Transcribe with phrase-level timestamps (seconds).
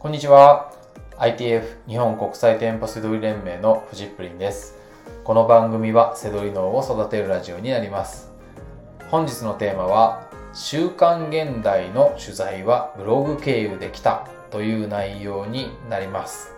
[0.00, 0.72] こんにちは。
[1.18, 4.78] ITF 日本国際店舗セドリ連盟のフジップリンです。
[5.24, 8.32] この番組はセドリ脳を育てるラジオになります。
[9.10, 16.54] 本日のテーマは週刊現代の取材はブログ経由できたという内容になります、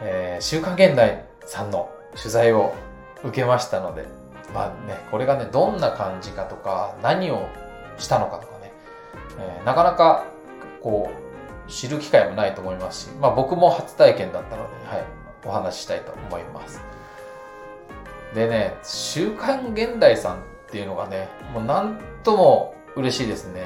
[0.00, 2.72] えー、週刊現代さんの取材を
[3.24, 4.06] 受けましたので
[4.54, 7.48] まあねこれがねどんな感じかとか何を
[7.98, 8.72] したのかとかね、
[9.40, 10.24] えー、なかなか
[10.82, 11.29] こう
[11.70, 15.04] 知る機会もないと思いますし、まあ、僕も初体験だったので、はい、
[15.46, 16.82] お話ししたいと思います。
[18.34, 20.38] でね、週刊現代さんっ
[20.70, 23.64] ていうのがね、もうなんとも嬉しいですね。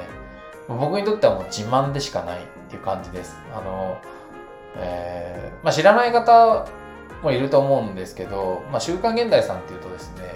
[0.68, 3.36] 僕にとってはもう自慢でしかないっていう感じです。
[3.54, 3.98] あの、
[4.76, 6.66] えー、まあ、知らない方
[7.22, 10.34] もいると思うんですけど、まあ、週刊現代さんっていうとですね、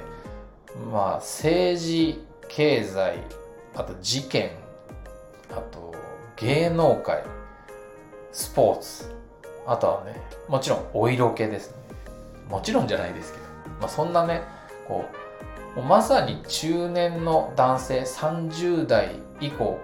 [0.93, 3.23] まあ、政治、経済、
[3.75, 4.51] あと事件、
[5.51, 5.95] あと
[6.37, 7.25] 芸能界、
[8.33, 9.15] スポーツ、
[9.67, 11.77] あとはね、もちろんお色気ですね。
[12.51, 13.45] もちろんじゃないですけど、
[13.81, 14.43] まあ、そんなね、
[14.87, 15.05] こ
[15.77, 19.79] う、まさに中年の男性30代以降、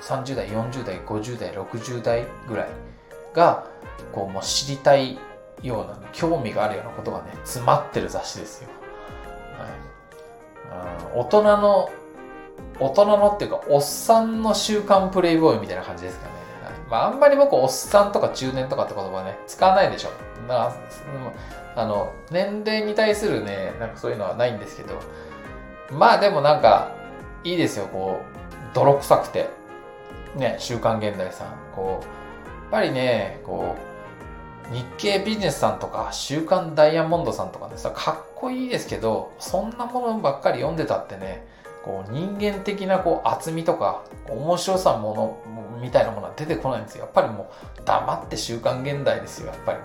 [0.00, 2.68] 30代、40代、50代、60代ぐらい
[3.34, 3.66] が、
[4.12, 5.18] こう、もう知りたい
[5.62, 8.68] ような、興味があるようなことがね、詰まってる雑誌ですよ。
[10.68, 11.90] はい、大人の、
[12.78, 16.32] 大人のっていうか、おっさんの週刊プレイボーイみたいな感じですかね。
[16.94, 20.10] まあ、あんまり僕、おっさんとか中年とかって言葉ね、使わないでしょ。
[20.46, 20.76] だか
[21.74, 25.00] ら、あの、年齢に対するね、なんかそういうのはないんですけど、
[25.90, 26.92] まあでもなんか、
[27.42, 29.48] いいですよ、こう、泥臭くて。
[30.36, 31.48] ね、週刊現代さん。
[31.74, 33.74] こう、やっぱりね、こ
[34.70, 41.44] う、日経ビジネスさんとか、週刊ダイヤモンドさんとかね、さ、かっこいいですけど、そんなものばっかり読んでたってね、
[41.84, 47.04] こう人間的なこう厚みとか面白さものみたいなものは出てこないんですよ。
[47.04, 49.84] やっぱりもう黙って週刊現代ですよやっぱりね、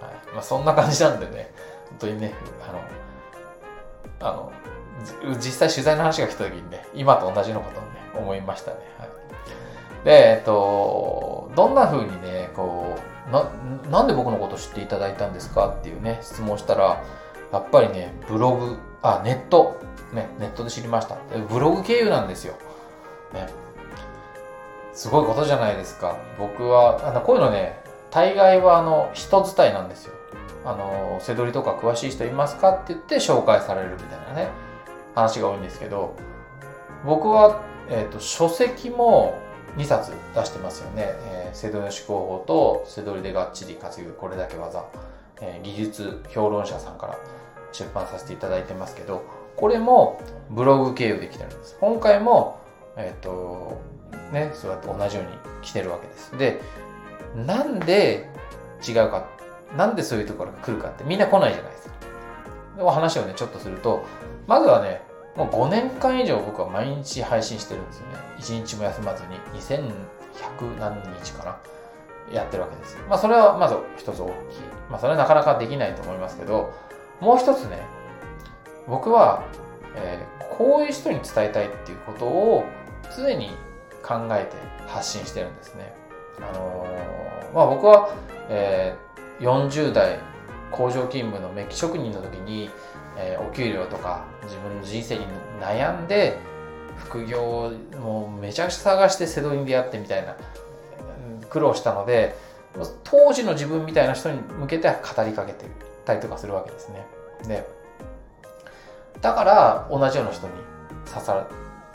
[0.00, 0.34] はい。
[0.34, 1.50] まあ、そんな感じなんでね。
[1.90, 2.34] 本当にね
[4.20, 4.52] あのあの
[5.36, 9.08] 実際取材の話が来た時にね今と同じようなことをね思いましたね、はい、
[10.04, 12.98] でえっとどんな風にねこ
[13.28, 13.50] うな
[13.90, 17.02] なんで僕のこと知っていただいたんですかっていうね質問したら
[17.52, 19.80] やっぱりねブログあネット
[20.12, 21.16] ね、ネットで知りました。
[21.48, 22.54] ブログ経由なんですよ。
[23.34, 23.48] ね。
[24.92, 26.16] すごいことじゃないですか。
[26.38, 27.78] 僕は、あのこういうのね、
[28.10, 30.14] 大概はあの人伝いなんですよ。
[30.64, 34.48] あの、背取りとか詳しい人いますかって言って紹介されるみたいなね、
[35.14, 36.16] 話が多いんですけど、
[37.04, 39.38] 僕は、えっ、ー、と、書籍も
[39.76, 41.02] 2冊出してますよね。
[41.26, 44.84] えー、瀬戸吉広報と瀬戸りでがっちり稼ぐこれだけ技、
[45.40, 47.18] えー、技術評論者さんから
[47.76, 49.24] 出版させていただいてますけど、
[49.56, 50.20] これも
[50.50, 51.76] ブログ経由で来てるんです。
[51.80, 52.60] 今回も、
[52.96, 53.80] えっ、ー、と、
[54.32, 55.30] ね、そうやって同じように
[55.62, 56.38] 来てるわけです。
[56.38, 56.60] で、
[57.34, 58.28] なんで
[58.86, 59.28] 違うか、
[59.76, 61.94] なんでそういうところが来るかってみんな来ないじゃないですか。
[62.78, 64.04] でお話をね、ちょっとすると、
[64.46, 65.02] まずはね、
[65.36, 68.14] もう5年間以上僕は毎日配信してるんですよね。
[68.38, 71.56] 1日も休まずに2100何日かな。
[72.32, 72.96] やってるわけです。
[73.08, 74.34] まあそれはまず一つ大きい。
[74.90, 76.72] まあそれはなかなかできないと思いますけど、
[77.20, 77.86] もう一つね、
[78.86, 79.44] 僕は、
[79.94, 82.64] えー、こういう人に伝えたいっていうことを
[83.16, 83.50] 常に
[84.02, 84.56] 考えて
[84.86, 85.94] 発信してるんですね。
[86.38, 88.14] あのー、まあ、僕は、
[88.48, 90.18] えー、40代
[90.70, 92.70] 工場勤務のメッキ職人の時に、
[93.16, 95.26] えー、お給料とか自分の人生に
[95.60, 96.38] 悩んで
[96.98, 100.36] 副業をもうめちゃくちゃ探して瀬戸に出会ってみたいな
[101.48, 102.36] 苦労したので
[103.04, 105.70] 当時の自分みたいな人に向けて語りかけてる
[106.06, 107.06] たりとかするわけですね。
[107.46, 107.68] で
[109.20, 110.52] だから同じような人に
[111.06, 111.46] 刺さ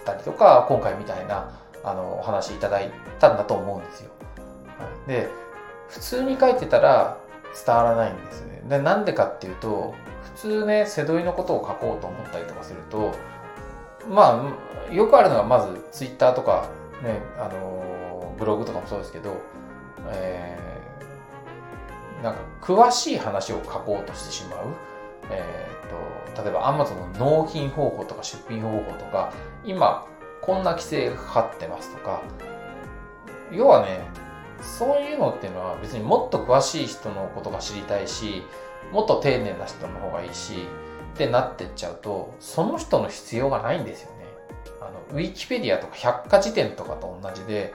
[0.01, 1.51] ったりとか今回みたいな
[1.83, 4.11] あのお話いただいたんだと思うんですよ。
[5.07, 5.29] で
[5.89, 7.17] 普通に書いてたら
[7.65, 8.61] 伝わらないんですね。
[8.67, 9.93] でなんでかっていうと
[10.35, 13.11] 普通ね瀬戸井のことを書こうと思ったりとかすると
[14.09, 14.53] ま
[14.89, 16.67] あよくあるのがまずツイッターとか
[17.03, 19.35] ねあのブログとかもそうですけど、
[20.07, 20.57] え、
[22.21, 24.59] なんか詳しい話を書こうとしてしまう。
[25.29, 29.31] えーと、例えば Amazon の納品方法とか出品方法とか
[29.63, 30.05] 今
[30.41, 32.21] こんな規制がかかってますとか
[33.51, 34.07] 要はね
[34.61, 38.43] そういうのっていうのは別にもっと詳しい人のことが知りたいし
[38.91, 40.67] もっと丁寧な人の方がいいし
[41.13, 44.25] ってなってっちゃうとその人の必要がないんですよね。
[44.81, 47.73] あのウィキペディアとか百科事典とかと同じで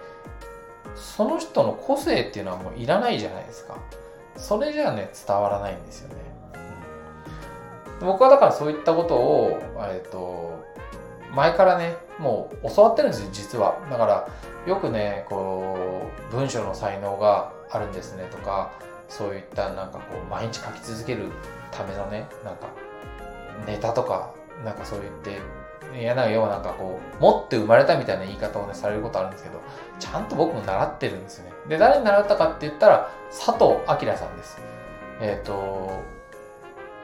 [0.95, 3.77] その人の個性っていうのはもういらないじゃないですか。
[4.37, 6.27] それじゃね伝わらないんですよね。
[8.01, 9.61] 僕はだからそういったことを、
[9.91, 10.63] えっと、
[11.35, 14.29] 前からねもう教わってるんですよ実はだから
[14.67, 18.73] よくねこう文章の才能があるんですねとか
[19.09, 21.31] そういったなんかこう毎日書き続ける
[21.71, 22.69] ためのねなんか
[23.67, 24.35] ネタとか
[24.65, 25.41] なんかそう言って
[25.95, 29.61] いやなんか要はなんかこう持って生まれたみたいな言い方をねされることあるんですけど
[29.99, 34.59] ちゃんと僕も習ってるんですよねで誰に習ったかって言ったら佐藤明さんです
[35.21, 36.03] えっ、ー、と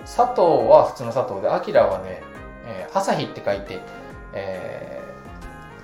[0.01, 2.23] 佐藤は普通の佐藤で明はね、
[2.67, 3.81] えー、朝日って書いて、
[4.35, 5.01] え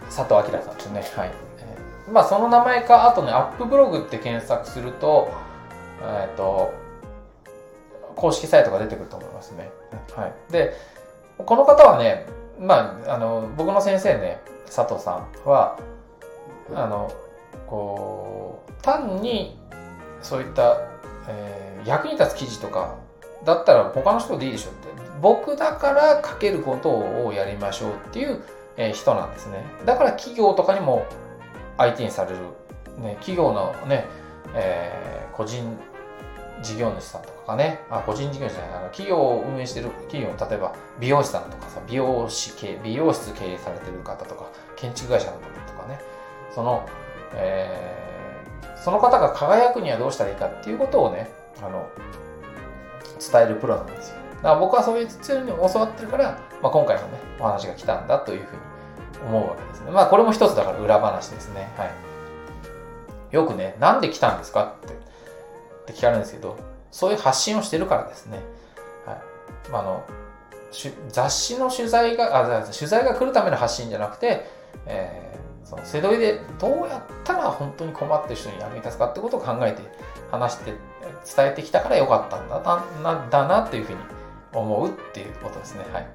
[0.02, 1.48] ー、佐藤明さんですねはい
[2.12, 5.30] まあその名前か、あとね、アップブログって検索すると、
[6.00, 6.72] えっ、ー、と、
[8.16, 9.70] 公式サイトが出てくると思いますね。
[10.14, 10.52] はい。
[10.52, 10.74] で、
[11.38, 12.26] この方はね、
[12.58, 15.12] まあ、あの、僕の先生ね、佐藤さ
[15.44, 15.78] んは、
[16.74, 17.12] あの、
[17.66, 19.58] こう、単に、
[20.22, 20.78] そういった、
[21.28, 22.96] えー、役に立つ記事とか、
[23.44, 24.88] だったら他の人でいいでしょって。
[25.20, 28.42] 僕だから書けることをやりましょうっていう、
[28.76, 29.64] えー、人なんですね。
[29.84, 31.06] だから企業とかにも
[31.76, 32.38] 相手にされる、
[33.00, 34.06] ね、企業のね、
[34.54, 35.76] えー、個人
[36.62, 44.46] 事業主さんとかがね、あ個人事業主じゃない、あの企業を運営してる企業、例えば美容師さんとかさ、美容師系、美容室経営されてる方とか、
[44.76, 46.00] 建築会社の方とかね、
[46.54, 46.86] その、
[47.34, 51.30] えー、その方が輝くにはどうしたらいいかっていうことをね、
[51.62, 51.88] あの、
[53.18, 54.16] 伝えるプロなんですよ。
[54.36, 58.62] だから僕はそういう強いに教わってるから、まあ、今回のね、お話が来たんだというふうに
[59.28, 59.90] 思うわけですね。
[59.90, 61.72] まあこれも一つだから裏話ですね。
[61.76, 61.90] はい。
[63.32, 64.96] よくね、なんで来たんですかって
[65.88, 66.56] って聞かれるんですけど、
[66.90, 68.40] そういう発信をしてるからですね。
[69.06, 69.18] はい。
[69.72, 70.04] あの、
[71.08, 74.46] 雑誌の取材が、あ、取材が来るための発信じゃなくて、
[74.86, 79.82] えー、その瀬戸井でどうやったら本当に困ってる人に役に立つかってことを考えて
[80.30, 80.74] 話して
[81.36, 82.60] 伝えてきたからよかったんだ
[83.02, 83.98] なだなっていうふうに
[84.52, 85.84] 思うっていうことですね。
[85.92, 86.08] はい。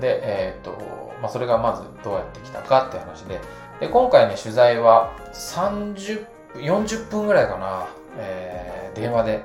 [0.00, 3.40] で、えっ、ー、と、まあ、それがまずどうやってきたかっていう話で、
[3.80, 9.44] で、今回ね、取材は30、40分ぐらいかな、えー、電話で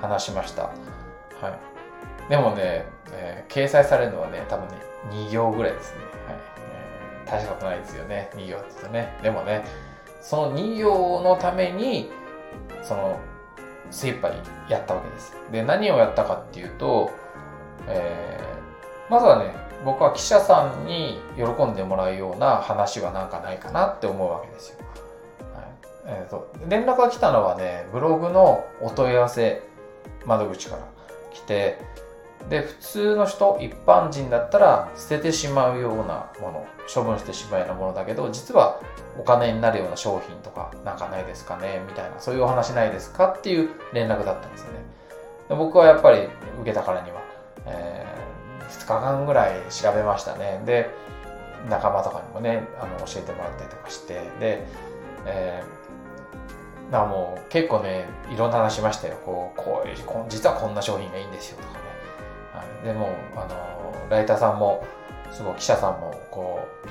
[0.00, 0.64] 話しました。
[0.64, 0.70] は
[2.28, 2.30] い。
[2.30, 4.74] でもね、えー、掲載されるのはね、多分ね、
[5.10, 6.00] 2行ぐらいですね。
[6.26, 6.36] はい。
[6.58, 9.18] えー、大したことないですよね、2行って言うとね。
[9.22, 9.64] でもね、
[10.20, 12.10] その2行のために、
[12.82, 13.18] その、
[13.90, 14.32] 精一杯
[14.68, 15.36] やったわけです。
[15.52, 17.10] で、何をやったかっていうと、
[17.86, 19.54] えー、まずはね、
[19.84, 24.78] 僕は記者さんに喜んでもらうような話はなんかないかなって思うわけですよ。
[26.06, 29.62] えーと、連絡が来たのはねブログのお問い合わせ
[30.26, 30.82] 窓口から
[31.32, 31.78] 来て
[32.50, 38.80] で普通の人一般人だったら捨ててしまうようなもの処分してしまうようなものだけど実は
[39.18, 44.80] お金になるような商品とかなんかないですかねみたいなそういうお話ないですかっていう連絡だったんですよね
[45.48, 46.28] で僕はやっぱり
[46.60, 47.22] 受けたからには、
[47.66, 48.24] えー
[48.68, 50.62] 2日間ぐらい調べましたね。
[50.64, 50.90] で、
[51.68, 54.66] 仲間とかにもね、あの教えてもらったりとかして、で、
[55.26, 59.16] えー、なもう結構ね、いろんな話しましたよ。
[59.24, 59.96] こう、こういう、
[60.28, 61.58] 実はこんな商品がいいんですよ。
[61.58, 61.78] とかね。
[62.52, 64.84] はい、でも、あの、ライターさんも、
[65.32, 66.88] すごい記者さんも、こう、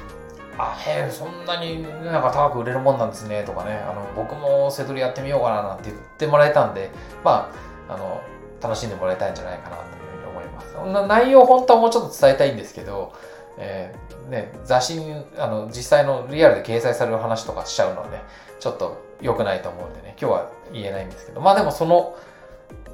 [0.58, 3.44] あ、へえ、そんなになんか高く売れるもんなんですね。
[3.44, 6.92] とかね、あの、僕もセドリやってみようかななんて言ってもらえたんで、
[7.24, 7.50] ま
[7.90, 8.22] あ、あの、
[8.62, 10.04] 楽しんでもらいたいんじゃないかなと
[10.74, 13.14] そんな内容本当はもうちょっと伝えたいんですけど、
[13.58, 18.22] えー、ね、雑誌にあの実際のリアルで掲載される話とかしちゃうので、
[18.60, 22.18] ちょっと良くないと思うんでね、今日は言えないんですけど、まあでもその、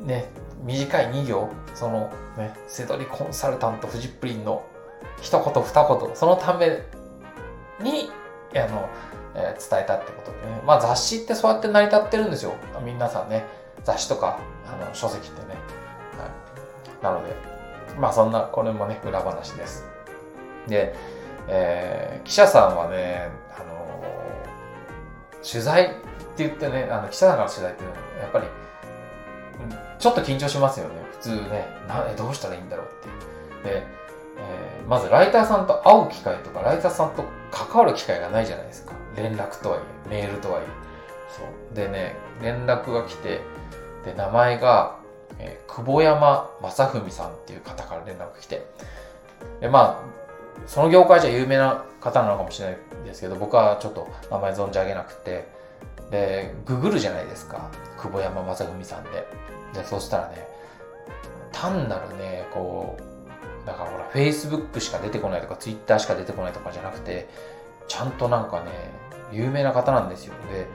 [0.02, 0.26] ね、
[0.64, 4.64] 短い2行、そのね、セドリコンサルタントフジプリンの
[5.22, 6.84] 一言二言、そのため
[7.80, 8.12] に、
[8.56, 8.90] あの、
[9.36, 10.62] えー、伝えたってことでね。
[10.66, 12.54] まあ雑誌ってそうやって成り立ってるんですよ。
[12.84, 13.46] 皆さんね。
[13.84, 15.56] 雑誌とか、あの、書籍ってね。
[16.18, 17.04] はい。
[17.04, 17.36] なので、
[17.98, 19.86] まあそんな、これもね、裏話です。
[20.70, 20.96] で、
[21.48, 25.88] えー、記者さんはね、あのー、取材っ
[26.38, 28.48] て言ってね、あの記者さんから取材っていうのは、やっぱり、
[29.98, 30.96] ちょっと緊張しますよね。
[31.12, 33.80] 普通ね、などうしたらいいんだろうって。
[33.80, 33.84] で、
[34.38, 38.94] えー、まずライターさんと会う機会とか、ライターさんと関わる機会がないじゃないですか。
[39.18, 40.66] 連絡とはいえ、メールとはいえ。
[41.30, 41.42] そ
[41.74, 41.76] う。
[41.76, 43.42] でね、連絡が来て、
[44.06, 44.96] で、名前が、
[45.40, 48.66] えー、久保山正文さんっていう方から連絡来て、
[49.60, 50.19] で、まあ、
[50.68, 55.48] その業界じゃ有名な方なのかもしれないですけど、僕はちょっと名前存じ上げなくて、
[56.12, 57.70] で、ググるじゃないですか。
[57.98, 59.28] 久保山正文さんで。
[59.74, 60.48] で、そうしたらね、
[61.52, 67.30] 単なるね、こう、だからほら、Facebook しか出てこないとか、Twitter しか出てこないとかじゃなくて、
[67.88, 68.72] ちゃんとなんかね、
[69.32, 70.34] 有名な方なんですよ。
[70.52, 70.68] で、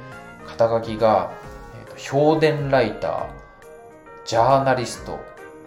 [0.46, 1.32] 肩書きが、
[1.80, 3.26] えーと、評伝ライター、
[4.24, 5.18] ジャーナリスト、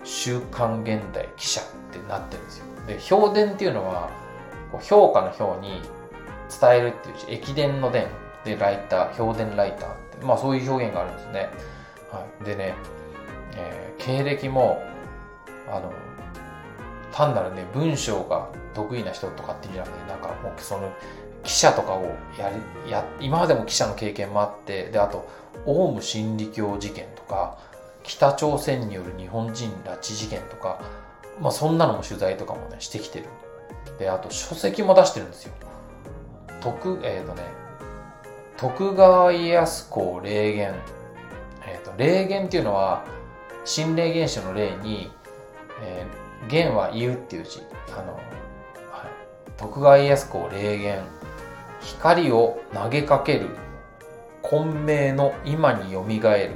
[0.04, 2.67] 週刊現代記者ってなってるんですよ。
[2.88, 4.10] で、評伝っていうのは、
[4.72, 5.82] こう評価の表に
[6.60, 8.08] 伝えるっていう字、駅伝の伝
[8.44, 11.50] でライター、評伝ライターって、まあそういう表現があるんですね。
[12.12, 12.46] はい。
[12.46, 12.74] でね、
[13.56, 14.82] えー、経歴も、
[15.70, 15.92] あの、
[17.12, 20.92] 単なるね、文章が得意な人とかっていうんじゃなくて、なんかもうその、
[21.44, 22.04] 記者とかを
[22.38, 22.52] や
[22.86, 25.28] り、や、今までも記者の経験もあって、で、あと、
[25.66, 27.58] オウム真理教事件とか、
[28.04, 30.80] 北朝鮮による日本人拉致事件とか、
[31.42, 33.26] まあそんなのも取材とかもね、してきてる。
[34.00, 35.54] で、あと書籍も出してるんですよ。
[36.62, 37.44] 徳、えっ、ー、とね、
[38.58, 40.74] 徳川家康公霊言。
[41.66, 43.06] えっ、ー、と、霊言っていうのは、
[43.66, 45.12] 心霊現象の霊に、
[45.82, 47.62] えー、言は言うっていう字。
[47.92, 51.04] あの、はい、徳川家康公霊言。
[51.82, 53.50] 光を投げかける。
[54.42, 56.56] 混迷の今によみがえる。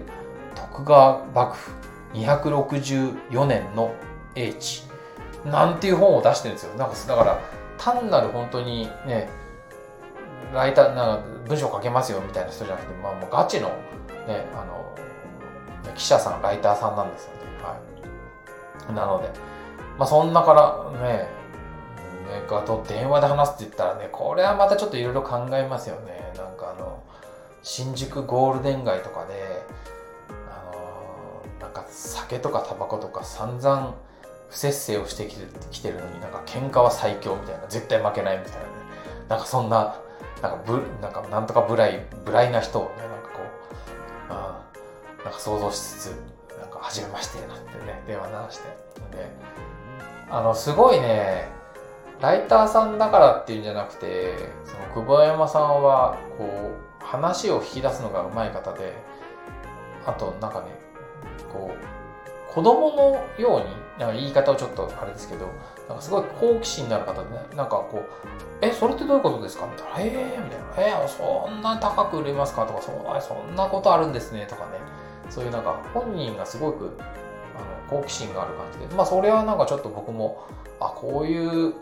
[0.55, 1.71] 徳川幕府
[2.13, 3.93] 264年の
[4.35, 4.83] 英知。
[5.45, 6.75] なんていう本を出してるんですよ。
[6.75, 7.39] なんか、だから、
[7.77, 9.29] 単なる本当にね、
[10.53, 13.69] ライター、なんか文章書けますよみたいな人じゃなくて、まあもうガチの、
[14.27, 14.95] ね、あの、
[15.95, 17.39] 記者さん、ライターさんなんですよね。
[17.63, 17.77] は
[18.89, 18.93] い。
[18.93, 19.29] なので、
[19.97, 21.27] まあそんなからね、
[22.27, 26.33] メーカーと電話で話すって言ったらね、これはまたちょっといろいろ考えますよね。
[26.37, 27.03] なんかあの、
[27.63, 29.63] 新宿ゴールデン街とかで、
[30.49, 33.95] あの、なんか酒とかタバコとか散々
[34.51, 38.65] 不節制をしてきてきてるのになんか喧嘩は最強みたいな、絶対負けないみたいなね。
[39.29, 39.95] なんかそんな、
[40.41, 44.61] なんかぶ、なんかなんとかブライ、ブライな人をね、なんかこう、あ
[45.23, 46.05] なんか想像しつつ、
[46.59, 48.67] なんか初めましてなんてね、電話鳴らして。
[49.15, 49.31] で、
[50.29, 51.47] あの、すごいね、
[52.19, 58.93] ライターさんだからっていうんじゃなくて、その久保山さんは、こう、話を引き出すのが上手い方で、
[60.05, 60.67] あと、なんかね、
[61.53, 65.47] こう、子供のように、なんか言い方をちょっとあれですけど、
[65.87, 69.67] なんかすごい好奇心のある方でね、なんかこう、え、それってどういうことですか？
[69.67, 72.65] みたいな、ええー、みたいな、えー、そんな高く売れますか？
[72.65, 72.87] とか、そ
[73.27, 74.77] そんなことあるんですねとかね、
[75.29, 76.97] そういうなんか本人がすごく
[77.55, 77.59] あ
[77.93, 80.47] の好奇心がある感じで、まあそれはなんかちょっと僕も、
[80.79, 81.73] あ、こういう、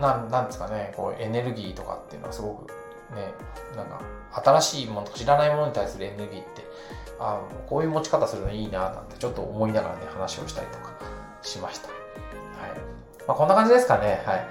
[0.00, 2.68] なんなんですかね、こうエネルギーとかっていうのはすごく
[3.14, 3.32] ね、
[3.76, 4.00] なんか
[4.44, 6.64] 新しいものとか知らないものに対するエネルギーって、
[7.18, 10.96] あこういう持ち方するのいいななんてちょっと思いながらね、話をしたりとか。
[11.46, 11.88] しました。
[11.88, 11.96] はい。
[13.26, 14.22] まあこんな感じですかね。
[14.26, 14.46] はい。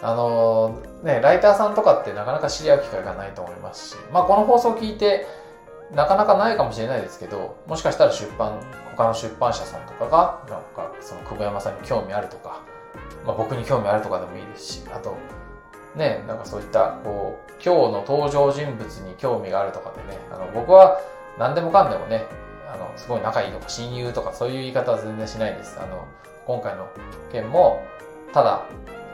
[0.00, 5.26] あのね、ライターさんとかってなかなか知り合う機会がないと思いますし、まあこの放送を聞いて、
[5.92, 8.60] なかなかないかもしれないですけど、もしかしたら出版、
[8.96, 12.60] 他の出版社さんとかが、なんかその久保山さんに興味あるとか、
[13.26, 15.16] まあ僕に興味あるとかでもいいですし、あと、
[15.96, 21.00] ね、なんかそういった、こう、今日の登場人物に興味があるとかでね、あの僕は
[21.38, 22.26] 何でもかんでもね、
[22.72, 25.78] あの、すごい仲いいとか親友とかそういう言い方は全然しないです。
[25.80, 26.06] あの、
[26.46, 26.88] 今回の
[27.32, 27.82] 件も、
[28.32, 28.62] ただ、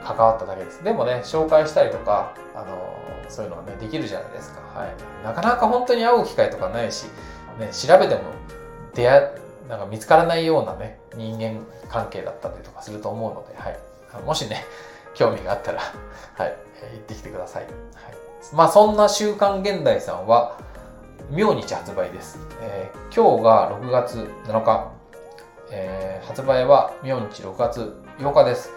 [0.05, 0.85] 関わっただけです。
[0.85, 2.95] でもね、紹介したりとか、あの
[3.29, 4.61] そういうのがね、できるじゃないですか。
[4.79, 4.95] はい。
[5.25, 7.07] なかなか本当に会う機会とかないし、
[7.59, 8.23] ね、調べても
[8.95, 9.31] 出会、
[9.69, 13.79] なんか見つからないようなね、人間関係だったりとかすると思うので、はい。
[14.25, 14.65] もしね、
[15.15, 15.81] 興味があったら
[16.37, 16.57] はい、
[16.93, 17.65] 行ってきてください。
[17.65, 17.73] はい。
[18.53, 20.59] まあ、そんな週刊現代さんは、
[21.31, 22.39] 明日発売です。
[22.61, 24.93] えー、今日が6月7日、
[25.71, 28.71] えー、発売は明日6月8日です。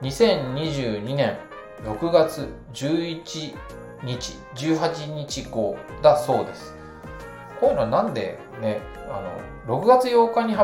[0.00, 1.36] 2022年
[1.84, 3.54] 6月11
[4.02, 6.74] 日、18日号だそうです。
[7.60, 9.20] こういうのはなんでね、あ
[9.68, 10.54] の、6月8日に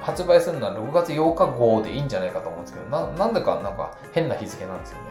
[0.00, 5.04] 発売するのは6月8日号でいいんじゃないかと思うんですけど、ななんでかなんか変な日付なんですよね。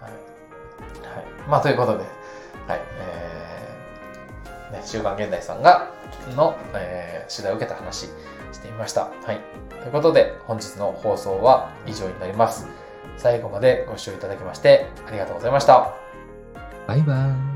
[0.00, 0.12] はい。
[0.12, 2.04] はい、まあ、ということで、
[2.68, 2.80] はい。
[2.98, 3.35] えー、
[4.72, 5.90] ね、週刊現代さんが、
[6.34, 8.06] の、えー、取材を受けた話
[8.52, 9.02] してみました。
[9.02, 9.40] はい。
[9.70, 12.66] ということで、本日の放送は以上になります。
[13.16, 15.94] 最後までご視聴いただきましてありがとうございました。
[16.86, 17.55] バイバーイ。